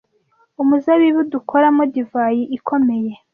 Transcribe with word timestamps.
umuzabibu 0.61 1.21
dukoramo 1.33 1.83
divayi 1.93 2.43
ikomeye 2.57 3.11